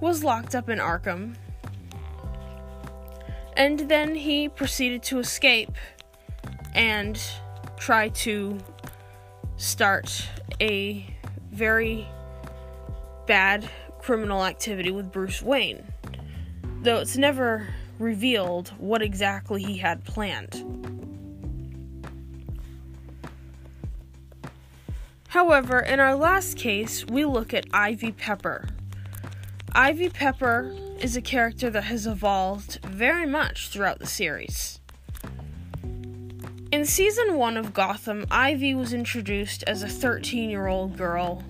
was 0.00 0.24
locked 0.24 0.54
up 0.54 0.68
in 0.68 0.78
Arkham. 0.78 1.36
And 3.56 3.80
then 3.88 4.14
he 4.14 4.48
proceeded 4.48 5.02
to 5.04 5.18
escape 5.18 5.72
and 6.74 7.20
try 7.76 8.08
to 8.08 8.58
start 9.56 10.28
a 10.60 11.06
very 11.52 12.06
bad 13.26 13.68
criminal 13.98 14.44
activity 14.44 14.90
with 14.90 15.12
Bruce 15.12 15.42
Wayne. 15.42 15.84
Though 16.82 16.98
it's 16.98 17.16
never 17.16 17.68
revealed 17.98 18.68
what 18.78 19.02
exactly 19.02 19.62
he 19.62 19.78
had 19.78 20.04
planned. 20.04 20.64
However, 25.28 25.78
in 25.78 26.00
our 26.00 26.16
last 26.16 26.56
case, 26.56 27.04
we 27.06 27.24
look 27.24 27.54
at 27.54 27.66
Ivy 27.72 28.12
Pepper. 28.12 28.66
Ivy 29.72 30.08
Pepper 30.08 30.74
is 30.98 31.16
a 31.16 31.22
character 31.22 31.70
that 31.70 31.84
has 31.84 32.04
evolved 32.04 32.84
very 32.84 33.24
much 33.24 33.68
throughout 33.68 34.00
the 34.00 34.06
series. 34.06 34.80
In 36.72 36.84
season 36.84 37.36
1 37.36 37.56
of 37.56 37.72
Gotham, 37.72 38.26
Ivy 38.32 38.74
was 38.74 38.92
introduced 38.92 39.62
as 39.68 39.84
a 39.84 39.88
13 39.88 40.50
year 40.50 40.66
old 40.66 40.96
girl. 40.96 41.44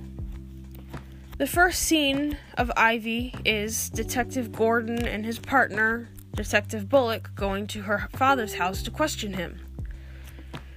The 1.38 1.46
first 1.46 1.80
scene 1.82 2.36
of 2.58 2.70
Ivy 2.76 3.34
is 3.46 3.88
Detective 3.88 4.52
Gordon 4.52 5.06
and 5.06 5.24
his 5.24 5.38
partner, 5.38 6.10
Detective 6.34 6.90
Bullock, 6.90 7.34
going 7.34 7.66
to 7.68 7.82
her 7.82 8.08
father's 8.12 8.54
house 8.54 8.82
to 8.82 8.90
question 8.90 9.32
him. 9.32 9.60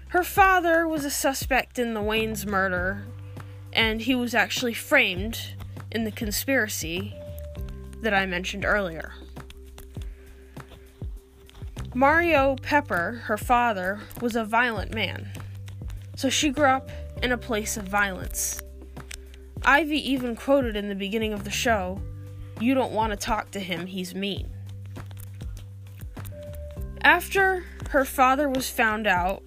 Her 0.09 0.23
father 0.23 0.87
was 0.87 1.03
a 1.03 1.11
suspect 1.11 1.77
in 1.77 1.93
the 1.93 2.01
Wayne's 2.01 2.45
murder, 2.45 3.03
and 3.73 4.01
he 4.01 4.15
was 4.15 4.33
actually 4.33 4.73
framed 4.73 5.55
in 5.91 6.05
the 6.05 6.11
conspiracy 6.11 7.13
that 8.03 8.13
I 8.13 8.25
mentioned 8.25 8.65
earlier. 8.65 9.13
Mario 11.95 12.55
Pepper, 12.61 13.21
her 13.25 13.37
father, 13.37 13.99
was 14.19 14.35
a 14.35 14.43
violent 14.43 14.93
man, 14.93 15.29
so 16.15 16.29
she 16.29 16.49
grew 16.49 16.65
up 16.65 16.89
in 17.21 17.31
a 17.31 17.37
place 17.37 17.77
of 17.77 17.83
violence. 17.83 18.61
Ivy 19.63 20.11
even 20.11 20.35
quoted 20.35 20.75
in 20.75 20.89
the 20.89 20.95
beginning 20.95 21.33
of 21.33 21.43
the 21.43 21.51
show, 21.51 22.01
You 22.59 22.73
don't 22.73 22.91
want 22.91 23.11
to 23.11 23.17
talk 23.17 23.51
to 23.51 23.59
him, 23.59 23.85
he's 23.85 24.13
mean. 24.13 24.49
After 27.01 27.63
her 27.89 28.05
father 28.05 28.49
was 28.49 28.69
found 28.69 29.07
out, 29.07 29.43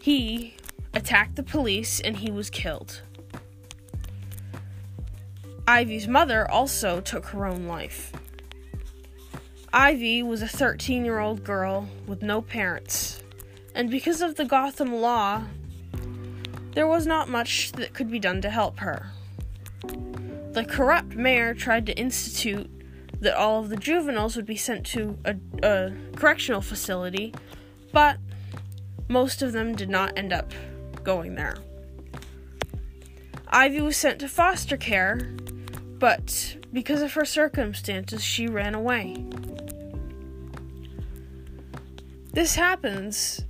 he 0.00 0.56
attacked 0.94 1.36
the 1.36 1.42
police 1.42 2.00
and 2.00 2.18
he 2.18 2.30
was 2.30 2.50
killed. 2.50 3.02
Ivy's 5.70 6.08
mother 6.08 6.50
also 6.50 7.00
took 7.00 7.26
her 7.26 7.46
own 7.46 7.68
life. 7.68 8.12
Ivy 9.72 10.20
was 10.20 10.42
a 10.42 10.48
13 10.48 11.04
year 11.04 11.20
old 11.20 11.44
girl 11.44 11.88
with 12.08 12.22
no 12.22 12.42
parents, 12.42 13.22
and 13.72 13.88
because 13.88 14.20
of 14.20 14.34
the 14.34 14.44
Gotham 14.44 14.92
law, 14.92 15.44
there 16.72 16.88
was 16.88 17.06
not 17.06 17.28
much 17.28 17.70
that 17.72 17.94
could 17.94 18.10
be 18.10 18.18
done 18.18 18.40
to 18.40 18.50
help 18.50 18.80
her. 18.80 19.12
The 20.54 20.66
corrupt 20.68 21.14
mayor 21.14 21.54
tried 21.54 21.86
to 21.86 21.96
institute 21.96 22.68
that 23.20 23.36
all 23.36 23.60
of 23.60 23.68
the 23.68 23.76
juveniles 23.76 24.34
would 24.34 24.46
be 24.46 24.56
sent 24.56 24.84
to 24.86 25.18
a, 25.24 25.36
a 25.62 25.92
correctional 26.16 26.62
facility, 26.62 27.32
but 27.92 28.16
most 29.06 29.40
of 29.40 29.52
them 29.52 29.76
did 29.76 29.88
not 29.88 30.18
end 30.18 30.32
up 30.32 30.52
going 31.04 31.36
there. 31.36 31.58
Ivy 33.52 33.80
was 33.80 33.96
sent 33.96 34.18
to 34.20 34.28
foster 34.28 34.76
care, 34.76 35.32
but 36.00 36.56
because 36.72 37.02
of 37.02 37.12
her 37.12 37.26
circumstances, 37.26 38.24
she 38.24 38.48
ran 38.48 38.74
away. 38.74 39.22
This 42.32 42.54
happens 42.54 43.44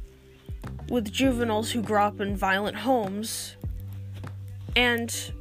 with 0.91 1.13
juveniles 1.13 1.71
who 1.71 1.81
grow 1.81 2.05
up 2.05 2.21
in 2.21 2.37
violent 2.37 2.77
homes 2.77 3.57
and 4.75 5.33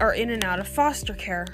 are 0.00 0.12
in 0.12 0.28
and 0.28 0.44
out 0.44 0.60
of 0.60 0.68
foster 0.68 1.14
care. 1.14 1.46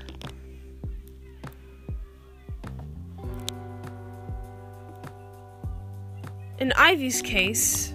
In 6.59 6.72
Ivy's 6.72 7.22
case, 7.22 7.94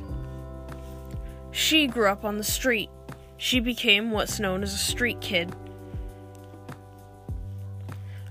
she 1.51 1.87
grew 1.87 2.07
up 2.07 2.23
on 2.23 2.37
the 2.37 2.43
street. 2.43 2.89
She 3.37 3.59
became 3.59 4.11
what's 4.11 4.39
known 4.39 4.63
as 4.63 4.73
a 4.73 4.77
street 4.77 5.19
kid. 5.19 5.53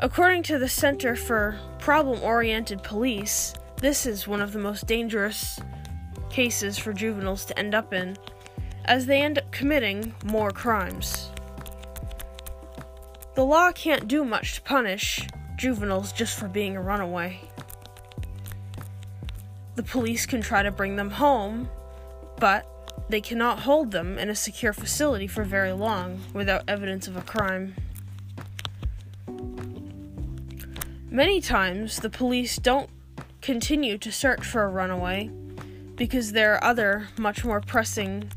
According 0.05 0.43
to 0.43 0.59
the 0.59 0.69
Center 0.69 1.17
for 1.17 1.59
Problem 1.79 2.23
Oriented 2.23 2.83
Police, 2.83 3.55
this 3.79 4.05
is 4.05 4.29
one 4.29 4.43
of 4.43 4.53
the 4.53 4.59
most 4.59 4.87
dangerous 4.87 5.59
cases 6.29 6.77
for 6.77 6.93
juveniles 6.93 7.47
to 7.47 7.59
end 7.59 7.75
up 7.75 7.95
in, 7.95 8.19
as 8.85 9.07
they 9.07 9.23
end 9.23 9.39
up 9.39 9.51
committing 9.51 10.15
more 10.23 10.51
crimes. 10.51 11.31
The 13.35 13.47
law 13.47 13.73
can't 13.73 14.07
do 14.07 14.27
much 14.27 14.57
to 14.57 14.61
punish 14.61 15.27
juveniles 15.57 16.13
just 16.13 16.39
for 16.39 16.49
being 16.49 16.77
a 16.77 16.83
runaway. 16.83 17.41
The 19.77 19.85
police 19.85 20.27
can 20.27 20.43
try 20.43 20.63
to 20.63 20.71
bring 20.71 20.97
them 20.97 21.13
home, 21.13 21.71
but 22.39 22.67
they 23.09 23.23
cannot 23.23 23.61
hold 23.61 23.91
them 23.91 24.19
in 24.19 24.29
a 24.29 24.35
secure 24.35 24.75
facility 24.75 25.27
for 25.27 25.45
very 25.45 25.73
long 25.73 26.21
without 26.35 26.65
evidence 26.69 27.09
of 27.09 27.17
a 27.17 27.23
crime. 27.23 27.75
Many 31.15 31.41
times, 31.41 32.01
the 32.01 32.11
police 32.11 32.57
don't 32.57 32.91
continue 33.41 33.99
to 33.99 34.11
search 34.11 34.45
for 34.45 34.65
a 34.65 34.69
runaway 34.69 35.31
because 35.95 36.33
there 36.33 36.55
are 36.55 36.65
other, 36.65 37.07
much 37.17 37.45
more 37.45 37.61
pressing 37.61 38.33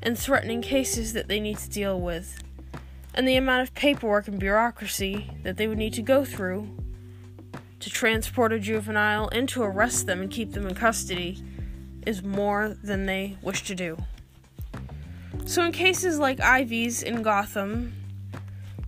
and 0.00 0.16
threatening 0.16 0.62
cases 0.62 1.12
that 1.12 1.26
they 1.26 1.40
need 1.40 1.58
to 1.58 1.68
deal 1.68 2.00
with, 2.00 2.40
and 3.14 3.26
the 3.26 3.34
amount 3.34 3.62
of 3.62 3.74
paperwork 3.74 4.28
and 4.28 4.38
bureaucracy 4.38 5.28
that 5.42 5.56
they 5.56 5.66
would 5.66 5.76
need 5.76 5.92
to 5.94 6.02
go 6.02 6.24
through 6.24 6.68
to 7.80 7.90
transport 7.90 8.52
a 8.52 8.60
juvenile 8.60 9.28
and 9.30 9.48
to 9.48 9.64
arrest 9.64 10.06
them 10.06 10.20
and 10.20 10.30
keep 10.30 10.52
them 10.52 10.68
in 10.68 10.76
custody 10.76 11.42
is 12.06 12.22
more 12.22 12.76
than 12.80 13.06
they 13.06 13.38
wish 13.42 13.64
to 13.64 13.74
do. 13.74 13.96
So, 15.46 15.64
in 15.64 15.72
cases 15.72 16.20
like 16.20 16.38
Ivy's 16.40 17.02
in 17.02 17.22
Gotham, 17.22 17.92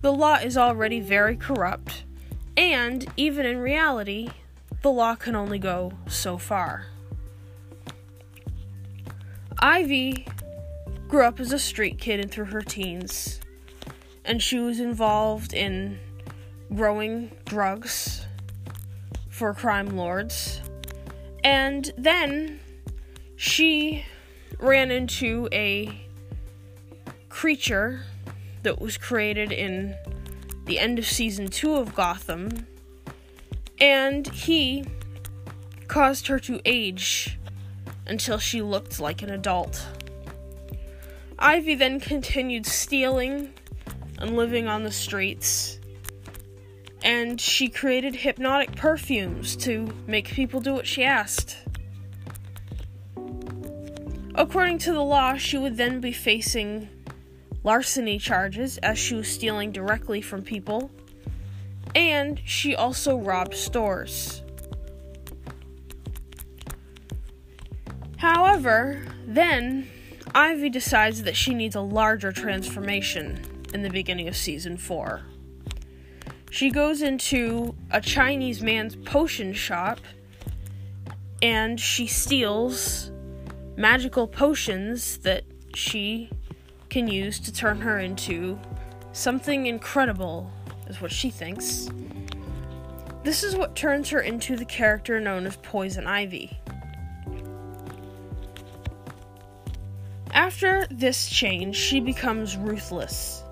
the 0.01 0.13
law 0.13 0.35
is 0.35 0.55
already 0.55 1.01
very 1.01 1.35
corrupt, 1.35 2.05
and 2.55 3.05
even 3.17 3.45
in 3.45 3.57
reality, 3.57 4.29
the 4.81 4.91
law 4.91 5.15
can 5.15 5.35
only 5.35 5.59
go 5.59 5.93
so 6.07 6.37
far. 6.37 6.87
Ivy 9.59 10.27
grew 11.07 11.23
up 11.23 11.39
as 11.39 11.53
a 11.53 11.59
street 11.59 11.99
kid 11.99 12.19
and 12.19 12.29
through 12.29 12.45
her 12.45 12.61
teens, 12.61 13.39
and 14.25 14.41
she 14.41 14.59
was 14.59 14.79
involved 14.79 15.53
in 15.53 15.99
growing 16.73 17.31
drugs 17.45 18.25
for 19.29 19.53
crime 19.53 19.95
lords. 19.95 20.61
And 21.43 21.91
then 21.97 22.59
she 23.35 24.05
ran 24.59 24.91
into 24.91 25.49
a 25.51 26.07
creature 27.29 28.05
that 28.63 28.79
was 28.79 28.97
created 28.97 29.51
in 29.51 29.95
the 30.65 30.79
end 30.79 30.99
of 30.99 31.05
season 31.05 31.47
two 31.47 31.75
of 31.75 31.93
Gotham, 31.95 32.67
and 33.79 34.27
he 34.27 34.85
caused 35.87 36.27
her 36.27 36.39
to 36.39 36.61
age 36.65 37.37
until 38.07 38.37
she 38.37 38.61
looked 38.61 38.99
like 38.99 39.21
an 39.21 39.29
adult. 39.29 39.85
Ivy 41.37 41.75
then 41.75 41.99
continued 41.99 42.65
stealing 42.65 43.53
and 44.19 44.37
living 44.37 44.67
on 44.67 44.83
the 44.83 44.91
streets, 44.91 45.79
and 47.03 47.39
she 47.39 47.67
created 47.67 48.15
hypnotic 48.15 48.75
perfumes 48.75 49.55
to 49.57 49.89
make 50.07 50.27
people 50.27 50.61
do 50.61 50.73
what 50.73 50.87
she 50.87 51.03
asked. 51.03 51.57
According 54.35 54.79
to 54.79 54.93
the 54.93 55.03
law, 55.03 55.35
she 55.35 55.57
would 55.57 55.77
then 55.77 55.99
be 55.99 56.11
facing 56.11 56.89
larceny 57.63 58.19
charges 58.19 58.77
as 58.79 58.97
she 58.97 59.15
was 59.15 59.27
stealing 59.27 59.71
directly 59.71 60.21
from 60.21 60.41
people, 60.41 60.91
and 61.95 62.41
she 62.45 62.75
also 62.75 63.17
robbed 63.17 63.55
stores. 63.55 64.41
However, 68.17 69.05
then 69.25 69.87
Ivy 70.33 70.69
decides 70.69 71.23
that 71.23 71.35
she 71.35 71.53
needs 71.53 71.75
a 71.75 71.81
larger 71.81 72.31
transformation 72.31 73.39
in 73.73 73.81
the 73.81 73.89
beginning 73.89 74.27
of 74.27 74.35
season 74.35 74.77
4. 74.77 75.21
She 76.49 76.69
goes 76.69 77.01
into 77.01 77.75
a 77.91 77.99
Chinese 77.99 78.61
man's 78.61 78.95
potion 78.95 79.53
shop 79.53 79.99
and 81.41 81.79
she 81.79 82.07
steals 82.07 83.11
magical 83.75 84.27
potions 84.27 85.17
that 85.19 85.43
she 85.75 86.29
can 86.93 87.07
use 87.07 87.39
to 87.39 87.51
turn 87.51 87.81
her 87.81 87.97
into 87.97 88.59
something 89.13 89.65
incredible, 89.65 90.47
is 90.85 91.01
what 91.01 91.11
she 91.11 91.31
thinks. 91.31 91.89
This 93.23 93.43
is 93.43 93.55
what 93.55 93.75
turns 93.75 94.11
her 94.11 94.19
into 94.19 94.55
the 94.55 94.65
character 94.65 95.19
known 95.19 95.47
as 95.47 95.55
Poison 95.55 96.05
Ivy. 96.05 96.55
After 100.29 100.85
this 100.91 101.27
change, 101.27 101.75
she 101.75 101.99
becomes 101.99 102.57
ruthless. 102.57 103.43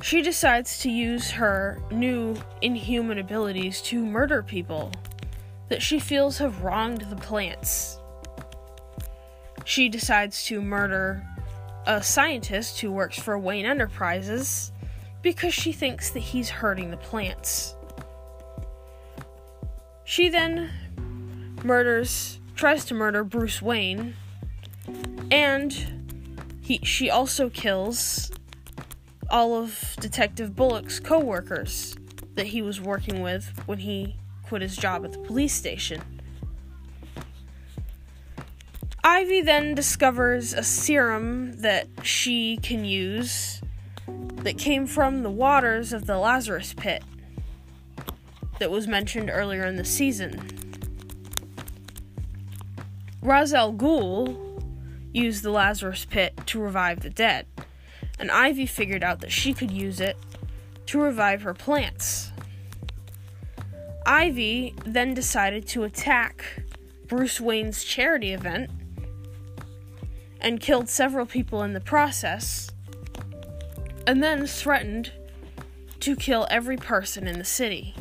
She 0.00 0.22
decides 0.22 0.78
to 0.78 0.90
use 0.90 1.30
her 1.32 1.82
new 1.90 2.34
inhuman 2.62 3.18
abilities 3.18 3.82
to 3.82 4.02
murder 4.02 4.42
people 4.42 4.90
that 5.68 5.82
she 5.82 5.98
feels 5.98 6.38
have 6.38 6.62
wronged 6.62 7.02
the 7.10 7.16
plants. 7.16 7.98
She 9.66 9.90
decides 9.90 10.44
to 10.46 10.62
murder 10.62 11.22
a 11.86 12.02
scientist 12.02 12.80
who 12.80 12.90
works 12.90 13.18
for 13.18 13.38
Wayne 13.38 13.66
Enterprises 13.66 14.72
because 15.22 15.54
she 15.54 15.72
thinks 15.72 16.10
that 16.10 16.20
he's 16.20 16.50
hurting 16.50 16.90
the 16.90 16.96
plants. 16.96 17.74
She 20.04 20.28
then 20.28 20.70
murders, 21.62 22.40
tries 22.56 22.84
to 22.86 22.94
murder 22.94 23.24
Bruce 23.24 23.62
Wayne, 23.62 24.14
and 25.30 25.72
he, 26.60 26.78
she 26.82 27.10
also 27.10 27.48
kills 27.48 28.30
all 29.30 29.54
of 29.54 29.96
Detective 30.00 30.54
Bullock's 30.54 31.00
co 31.00 31.18
workers 31.18 31.96
that 32.34 32.48
he 32.48 32.62
was 32.62 32.80
working 32.80 33.22
with 33.22 33.50
when 33.66 33.78
he 33.78 34.16
quit 34.42 34.62
his 34.62 34.76
job 34.76 35.04
at 35.04 35.12
the 35.12 35.18
police 35.18 35.54
station. 35.54 36.02
Ivy 39.06 39.42
then 39.42 39.74
discovers 39.74 40.54
a 40.54 40.62
serum 40.62 41.60
that 41.60 41.88
she 42.02 42.56
can 42.62 42.86
use 42.86 43.60
that 44.36 44.56
came 44.56 44.86
from 44.86 45.22
the 45.22 45.30
waters 45.30 45.92
of 45.92 46.06
the 46.06 46.16
Lazarus 46.16 46.72
pit 46.72 47.04
that 48.58 48.70
was 48.70 48.88
mentioned 48.88 49.28
earlier 49.30 49.66
in 49.66 49.76
the 49.76 49.84
season. 49.84 50.40
Ra's 53.20 53.52
al 53.52 53.74
Ghul 53.74 54.62
used 55.12 55.42
the 55.42 55.50
Lazarus 55.50 56.06
pit 56.06 56.32
to 56.46 56.58
revive 56.58 57.00
the 57.00 57.10
dead, 57.10 57.44
and 58.18 58.30
Ivy 58.30 58.64
figured 58.64 59.04
out 59.04 59.20
that 59.20 59.32
she 59.32 59.52
could 59.52 59.70
use 59.70 60.00
it 60.00 60.16
to 60.86 60.98
revive 60.98 61.42
her 61.42 61.52
plants. 61.52 62.32
Ivy 64.06 64.74
then 64.86 65.12
decided 65.12 65.66
to 65.68 65.82
attack 65.82 66.62
Bruce 67.06 67.38
Wayne's 67.38 67.84
charity 67.84 68.32
event 68.32 68.70
and 70.44 70.60
killed 70.60 70.90
several 70.90 71.24
people 71.24 71.62
in 71.62 71.72
the 71.72 71.80
process, 71.80 72.70
and 74.06 74.22
then 74.22 74.46
threatened 74.46 75.10
to 76.00 76.14
kill 76.14 76.46
every 76.50 76.76
person 76.76 77.26
in 77.26 77.38
the 77.38 77.44
city. 77.44 77.94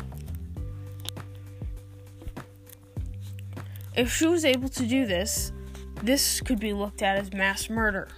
If 3.96 4.12
she 4.12 4.28
was 4.28 4.44
able 4.44 4.68
to 4.68 4.86
do 4.86 5.06
this, 5.06 5.54
this 6.02 6.42
could 6.42 6.60
be 6.60 6.74
looked 6.74 7.02
at 7.02 7.18
as 7.18 7.32
mass 7.32 7.70
murder, 7.70 8.10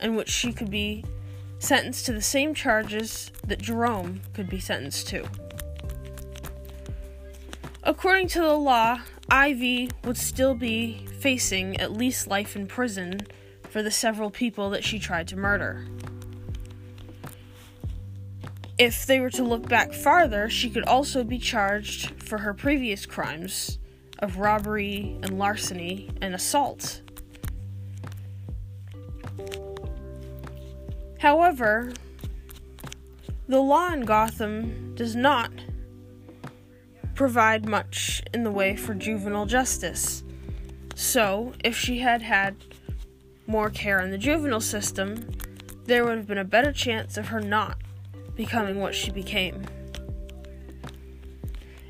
in 0.00 0.16
which 0.16 0.28
she 0.28 0.52
could 0.52 0.70
be 0.70 1.04
sentenced 1.60 2.06
to 2.06 2.12
the 2.12 2.20
same 2.20 2.52
charges 2.52 3.30
that 3.46 3.62
Jerome 3.62 4.22
could 4.34 4.50
be 4.50 4.58
sentenced 4.58 5.06
to. 5.08 5.24
According 7.84 8.26
to 8.28 8.40
the 8.40 8.54
law, 8.54 9.02
Ivy 9.30 9.90
would 10.02 10.16
still 10.16 10.56
be 10.56 11.06
facing 11.20 11.76
at 11.76 11.92
least 11.92 12.26
life 12.26 12.56
in 12.56 12.66
prison 12.66 13.20
for 13.68 13.82
the 13.82 13.90
several 13.90 14.30
people 14.30 14.70
that 14.70 14.82
she 14.82 14.98
tried 14.98 15.28
to 15.28 15.36
murder. 15.36 15.86
If 18.78 19.04
they 19.04 19.20
were 19.20 19.30
to 19.30 19.44
look 19.44 19.68
back 19.68 19.92
farther, 19.92 20.48
she 20.48 20.70
could 20.70 20.84
also 20.84 21.22
be 21.22 21.38
charged 21.38 22.22
for 22.22 22.38
her 22.38 22.54
previous 22.54 23.04
crimes 23.04 23.78
of 24.20 24.38
robbery 24.38 25.18
and 25.22 25.38
larceny 25.38 26.10
and 26.22 26.34
assault. 26.34 27.02
However, 31.18 31.92
the 33.46 33.60
law 33.60 33.92
in 33.92 34.06
Gotham 34.06 34.94
does 34.94 35.14
not 35.14 35.50
provide 37.14 37.68
much 37.68 38.22
in 38.32 38.44
the 38.44 38.50
way 38.50 38.76
for 38.76 38.94
juvenile 38.94 39.44
justice. 39.44 40.22
So, 41.00 41.54
if 41.64 41.78
she 41.78 42.00
had 42.00 42.20
had 42.20 42.56
more 43.46 43.70
care 43.70 44.00
in 44.00 44.10
the 44.10 44.18
juvenile 44.18 44.60
system, 44.60 45.30
there 45.86 46.04
would 46.04 46.18
have 46.18 46.26
been 46.26 46.36
a 46.36 46.44
better 46.44 46.72
chance 46.72 47.16
of 47.16 47.28
her 47.28 47.40
not 47.40 47.78
becoming 48.36 48.78
what 48.78 48.94
she 48.94 49.10
became. 49.10 49.64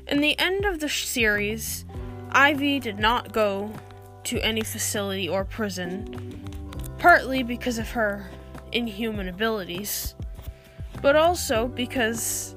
In 0.07 0.21
the 0.21 0.39
end 0.39 0.63
of 0.63 0.79
the 0.79 0.87
series, 0.87 1.83
Ivy 2.31 2.79
did 2.79 2.99
not 2.99 3.33
go 3.33 3.73
to 4.23 4.39
any 4.39 4.61
facility 4.61 5.27
or 5.27 5.43
prison, 5.43 6.41
partly 6.97 7.43
because 7.43 7.77
of 7.77 7.91
her 7.91 8.31
inhuman 8.71 9.27
abilities, 9.27 10.15
but 11.01 11.17
also 11.17 11.67
because 11.67 12.55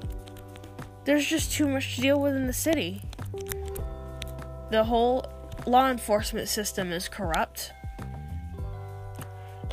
there's 1.03 1.27
just 1.27 1.51
too 1.51 1.67
much 1.67 1.95
to 1.95 2.01
deal 2.01 2.21
with 2.21 2.33
in 2.33 2.47
the 2.47 2.53
city. 2.53 3.01
The 4.71 4.85
whole 4.85 5.34
law 5.65 5.89
enforcement 5.89 6.47
system 6.47 6.91
is 6.91 7.07
corrupt, 7.07 7.73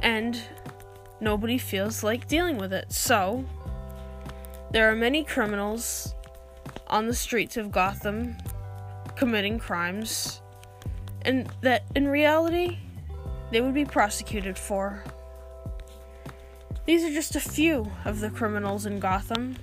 and 0.02 0.40
nobody 1.20 1.58
feels 1.58 2.02
like 2.02 2.28
dealing 2.28 2.56
with 2.56 2.72
it. 2.72 2.92
So, 2.92 3.44
there 4.70 4.90
are 4.90 4.96
many 4.96 5.24
criminals 5.24 6.14
on 6.86 7.06
the 7.06 7.14
streets 7.14 7.56
of 7.56 7.70
Gotham 7.70 8.36
committing 9.16 9.58
crimes, 9.58 10.40
and 11.22 11.48
that 11.60 11.84
in 11.94 12.08
reality, 12.08 12.78
they 13.50 13.60
would 13.60 13.74
be 13.74 13.84
prosecuted 13.84 14.58
for. 14.58 15.04
These 16.84 17.04
are 17.04 17.12
just 17.12 17.36
a 17.36 17.40
few 17.40 17.92
of 18.04 18.20
the 18.20 18.30
criminals 18.30 18.86
in 18.86 18.98
Gotham 18.98 19.56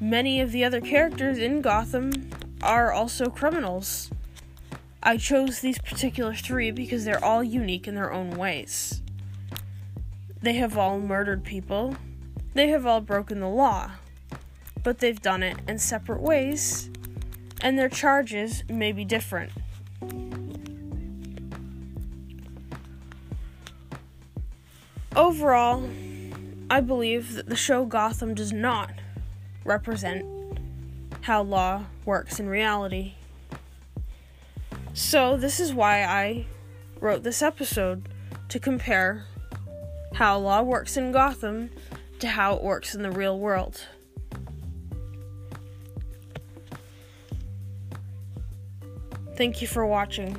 many 0.00 0.40
of 0.40 0.52
the 0.52 0.64
other 0.64 0.80
characters 0.80 1.38
in 1.38 1.60
Gotham 1.60 2.30
are 2.62 2.92
also 2.92 3.28
criminals. 3.28 4.10
I 5.02 5.16
chose 5.16 5.60
these 5.60 5.78
particular 5.78 6.34
three 6.34 6.70
because 6.70 7.04
they're 7.04 7.24
all 7.24 7.44
unique 7.44 7.86
in 7.86 7.94
their 7.94 8.12
own 8.12 8.30
ways. 8.30 9.00
They 10.42 10.54
have 10.54 10.76
all 10.76 10.98
murdered 10.98 11.44
people, 11.44 11.96
they 12.54 12.68
have 12.68 12.86
all 12.86 13.00
broken 13.00 13.40
the 13.40 13.48
law, 13.48 13.92
but 14.82 14.98
they've 14.98 15.20
done 15.20 15.42
it 15.42 15.56
in 15.68 15.78
separate 15.78 16.20
ways, 16.20 16.90
and 17.60 17.78
their 17.78 17.88
charges 17.88 18.64
may 18.68 18.92
be 18.92 19.04
different. 19.04 19.52
Overall, 25.14 25.88
I 26.70 26.80
believe 26.80 27.34
that 27.34 27.48
the 27.48 27.56
show 27.56 27.84
Gotham 27.84 28.34
does 28.34 28.52
not 28.52 28.92
represent 29.64 30.24
how 31.22 31.42
law 31.42 31.84
works 32.04 32.38
in 32.38 32.48
reality. 32.48 33.14
So, 34.98 35.36
this 35.36 35.60
is 35.60 35.72
why 35.72 36.02
I 36.02 36.46
wrote 36.98 37.22
this 37.22 37.40
episode 37.40 38.08
to 38.48 38.58
compare 38.58 39.26
how 40.14 40.38
law 40.38 40.60
works 40.62 40.96
in 40.96 41.12
Gotham 41.12 41.70
to 42.18 42.26
how 42.26 42.56
it 42.56 42.64
works 42.64 42.96
in 42.96 43.02
the 43.02 43.12
real 43.12 43.38
world. 43.38 43.86
Thank 49.36 49.62
you 49.62 49.68
for 49.68 49.86
watching. 49.86 50.36